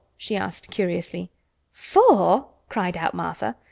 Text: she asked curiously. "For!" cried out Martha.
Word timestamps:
she 0.17 0.35
asked 0.35 0.71
curiously. 0.71 1.29
"For!" 1.71 2.47
cried 2.69 2.97
out 2.97 3.13
Martha. 3.13 3.55